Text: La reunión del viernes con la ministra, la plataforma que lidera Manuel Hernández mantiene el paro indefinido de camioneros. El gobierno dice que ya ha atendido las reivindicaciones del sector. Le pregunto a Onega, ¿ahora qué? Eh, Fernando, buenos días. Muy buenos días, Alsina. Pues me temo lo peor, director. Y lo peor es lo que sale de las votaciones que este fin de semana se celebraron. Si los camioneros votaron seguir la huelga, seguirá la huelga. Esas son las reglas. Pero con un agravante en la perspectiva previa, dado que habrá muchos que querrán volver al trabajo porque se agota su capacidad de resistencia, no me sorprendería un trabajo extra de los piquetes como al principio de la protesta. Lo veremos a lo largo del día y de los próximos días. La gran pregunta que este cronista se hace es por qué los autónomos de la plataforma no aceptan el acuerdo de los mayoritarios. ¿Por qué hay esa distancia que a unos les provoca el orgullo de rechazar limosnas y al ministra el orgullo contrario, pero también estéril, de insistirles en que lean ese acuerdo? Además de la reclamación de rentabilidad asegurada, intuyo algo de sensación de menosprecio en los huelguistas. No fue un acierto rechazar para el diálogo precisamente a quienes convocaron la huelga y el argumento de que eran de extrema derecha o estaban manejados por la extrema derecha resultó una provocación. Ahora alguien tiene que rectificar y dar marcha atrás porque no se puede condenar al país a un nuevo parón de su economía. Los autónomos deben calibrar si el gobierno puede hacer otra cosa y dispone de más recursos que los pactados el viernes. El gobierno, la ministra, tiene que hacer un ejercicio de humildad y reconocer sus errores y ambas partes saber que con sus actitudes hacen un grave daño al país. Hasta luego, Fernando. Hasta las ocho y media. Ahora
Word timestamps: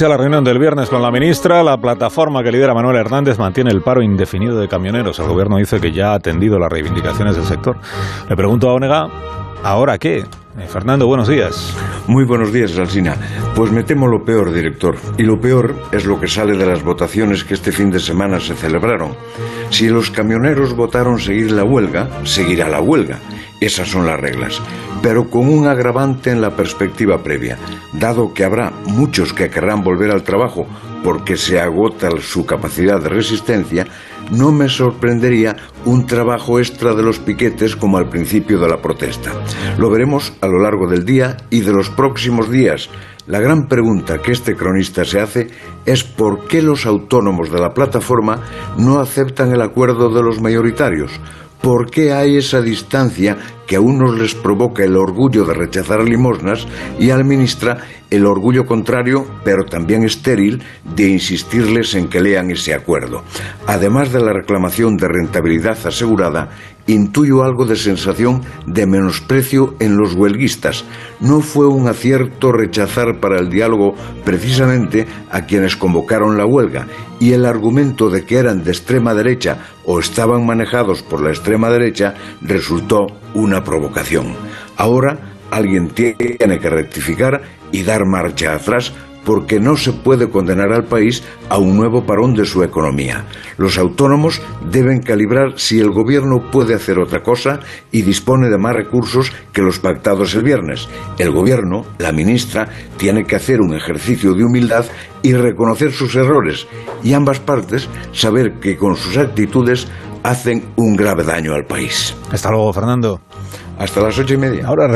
La 0.00 0.16
reunión 0.16 0.44
del 0.44 0.60
viernes 0.60 0.88
con 0.88 1.02
la 1.02 1.10
ministra, 1.10 1.62
la 1.62 1.76
plataforma 1.76 2.42
que 2.42 2.52
lidera 2.52 2.72
Manuel 2.72 2.96
Hernández 2.96 3.36
mantiene 3.36 3.70
el 3.70 3.82
paro 3.82 4.00
indefinido 4.00 4.58
de 4.58 4.68
camioneros. 4.68 5.18
El 5.18 5.26
gobierno 5.26 5.56
dice 5.56 5.80
que 5.80 5.92
ya 5.92 6.12
ha 6.12 6.14
atendido 6.14 6.58
las 6.58 6.70
reivindicaciones 6.70 7.34
del 7.34 7.44
sector. 7.44 7.76
Le 8.28 8.36
pregunto 8.36 8.70
a 8.70 8.74
Onega, 8.74 9.08
¿ahora 9.62 9.98
qué? 9.98 10.18
Eh, 10.18 10.66
Fernando, 10.68 11.06
buenos 11.06 11.28
días. 11.28 11.76
Muy 12.06 12.24
buenos 12.24 12.52
días, 12.52 12.78
Alsina. 12.78 13.16
Pues 13.54 13.72
me 13.72 13.82
temo 13.82 14.06
lo 14.06 14.24
peor, 14.24 14.52
director. 14.52 14.96
Y 15.18 15.24
lo 15.24 15.40
peor 15.40 15.74
es 15.92 16.06
lo 16.06 16.18
que 16.18 16.28
sale 16.28 16.56
de 16.56 16.64
las 16.64 16.82
votaciones 16.82 17.44
que 17.44 17.54
este 17.54 17.72
fin 17.72 17.90
de 17.90 17.98
semana 17.98 18.40
se 18.40 18.54
celebraron. 18.54 19.14
Si 19.70 19.88
los 19.88 20.10
camioneros 20.10 20.74
votaron 20.74 21.18
seguir 21.18 21.50
la 21.50 21.64
huelga, 21.64 22.08
seguirá 22.24 22.68
la 22.68 22.80
huelga. 22.80 23.18
Esas 23.60 23.88
son 23.88 24.06
las 24.06 24.20
reglas. 24.20 24.60
Pero 25.02 25.30
con 25.30 25.48
un 25.48 25.66
agravante 25.66 26.30
en 26.30 26.40
la 26.40 26.56
perspectiva 26.56 27.22
previa, 27.22 27.58
dado 27.92 28.32
que 28.32 28.44
habrá 28.44 28.72
muchos 28.86 29.32
que 29.32 29.50
querrán 29.50 29.82
volver 29.82 30.10
al 30.10 30.22
trabajo 30.22 30.66
porque 31.02 31.36
se 31.36 31.60
agota 31.60 32.10
su 32.20 32.44
capacidad 32.44 33.00
de 33.00 33.08
resistencia, 33.08 33.86
no 34.30 34.52
me 34.52 34.68
sorprendería 34.68 35.56
un 35.84 36.06
trabajo 36.06 36.58
extra 36.58 36.94
de 36.94 37.02
los 37.02 37.18
piquetes 37.18 37.76
como 37.76 37.98
al 37.98 38.08
principio 38.08 38.58
de 38.58 38.68
la 38.68 38.82
protesta. 38.82 39.32
Lo 39.78 39.90
veremos 39.90 40.32
a 40.40 40.46
lo 40.46 40.60
largo 40.60 40.88
del 40.88 41.04
día 41.04 41.36
y 41.50 41.60
de 41.60 41.72
los 41.72 41.88
próximos 41.90 42.50
días. 42.50 42.90
La 43.26 43.40
gran 43.40 43.68
pregunta 43.68 44.18
que 44.18 44.32
este 44.32 44.54
cronista 44.54 45.04
se 45.04 45.20
hace 45.20 45.48
es 45.84 46.02
por 46.02 46.46
qué 46.46 46.62
los 46.62 46.86
autónomos 46.86 47.50
de 47.50 47.60
la 47.60 47.74
plataforma 47.74 48.40
no 48.78 49.00
aceptan 49.00 49.52
el 49.52 49.62
acuerdo 49.62 50.08
de 50.10 50.22
los 50.22 50.40
mayoritarios. 50.40 51.12
¿Por 51.60 51.90
qué 51.90 52.12
hay 52.12 52.36
esa 52.36 52.60
distancia 52.60 53.36
que 53.68 53.76
a 53.76 53.80
unos 53.80 54.18
les 54.18 54.34
provoca 54.34 54.82
el 54.82 54.96
orgullo 54.96 55.44
de 55.44 55.52
rechazar 55.52 56.02
limosnas 56.02 56.66
y 56.98 57.10
al 57.10 57.24
ministra 57.24 57.76
el 58.10 58.24
orgullo 58.24 58.64
contrario, 58.64 59.26
pero 59.44 59.66
también 59.66 60.02
estéril, 60.02 60.62
de 60.96 61.08
insistirles 61.10 61.94
en 61.94 62.08
que 62.08 62.22
lean 62.22 62.50
ese 62.50 62.72
acuerdo? 62.74 63.22
Además 63.66 64.10
de 64.10 64.20
la 64.20 64.32
reclamación 64.32 64.96
de 64.96 65.08
rentabilidad 65.08 65.78
asegurada, 65.86 66.48
intuyo 66.86 67.44
algo 67.44 67.66
de 67.66 67.76
sensación 67.76 68.42
de 68.66 68.86
menosprecio 68.86 69.74
en 69.78 69.98
los 69.98 70.14
huelguistas. 70.14 70.84
No 71.20 71.40
fue 71.40 71.68
un 71.68 71.86
acierto 71.86 72.50
rechazar 72.50 73.20
para 73.20 73.38
el 73.38 73.50
diálogo 73.50 73.94
precisamente 74.24 75.06
a 75.30 75.42
quienes 75.42 75.76
convocaron 75.76 76.38
la 76.38 76.46
huelga 76.46 76.86
y 77.20 77.32
el 77.32 77.44
argumento 77.44 78.08
de 78.08 78.24
que 78.24 78.38
eran 78.38 78.64
de 78.64 78.70
extrema 78.70 79.12
derecha 79.12 79.58
o 79.84 79.98
estaban 79.98 80.46
manejados 80.46 81.02
por 81.02 81.20
la 81.20 81.30
extrema 81.30 81.68
derecha 81.68 82.14
resultó 82.40 83.08
una 83.58 83.64
provocación. 83.64 84.34
Ahora 84.76 85.18
alguien 85.50 85.88
tiene 85.88 86.58
que 86.58 86.70
rectificar 86.70 87.42
y 87.72 87.82
dar 87.82 88.06
marcha 88.06 88.54
atrás 88.54 88.92
porque 89.24 89.60
no 89.60 89.76
se 89.76 89.92
puede 89.92 90.30
condenar 90.30 90.72
al 90.72 90.84
país 90.84 91.22
a 91.50 91.58
un 91.58 91.76
nuevo 91.76 92.06
parón 92.06 92.32
de 92.34 92.46
su 92.46 92.62
economía. 92.62 93.26
Los 93.58 93.76
autónomos 93.76 94.40
deben 94.70 95.02
calibrar 95.02 95.54
si 95.56 95.80
el 95.80 95.90
gobierno 95.90 96.50
puede 96.50 96.74
hacer 96.74 96.98
otra 96.98 97.22
cosa 97.22 97.60
y 97.92 98.02
dispone 98.02 98.48
de 98.48 98.56
más 98.56 98.74
recursos 98.74 99.30
que 99.52 99.60
los 99.60 99.80
pactados 99.80 100.34
el 100.34 100.44
viernes. 100.44 100.88
El 101.18 101.30
gobierno, 101.32 101.84
la 101.98 102.12
ministra, 102.12 102.68
tiene 102.96 103.24
que 103.24 103.36
hacer 103.36 103.60
un 103.60 103.74
ejercicio 103.74 104.32
de 104.32 104.44
humildad 104.44 104.86
y 105.22 105.34
reconocer 105.34 105.92
sus 105.92 106.14
errores 106.14 106.66
y 107.02 107.12
ambas 107.12 107.40
partes 107.40 107.88
saber 108.12 108.60
que 108.60 108.76
con 108.76 108.96
sus 108.96 109.18
actitudes 109.18 109.88
hacen 110.22 110.64
un 110.76 110.96
grave 110.96 111.24
daño 111.24 111.54
al 111.54 111.64
país. 111.64 112.14
Hasta 112.30 112.50
luego, 112.50 112.72
Fernando. 112.72 113.20
Hasta 113.78 114.00
las 114.00 114.18
ocho 114.18 114.34
y 114.34 114.38
media. 114.38 114.66
Ahora 114.66 114.86